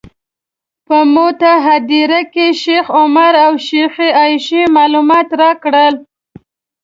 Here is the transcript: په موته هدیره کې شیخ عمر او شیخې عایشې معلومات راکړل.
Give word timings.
په 0.87 0.97
موته 1.13 1.51
هدیره 1.67 2.21
کې 2.33 2.47
شیخ 2.63 2.85
عمر 2.99 3.33
او 3.45 3.53
شیخې 3.67 4.09
عایشې 4.19 4.63
معلومات 4.77 5.27
راکړل. 5.41 5.93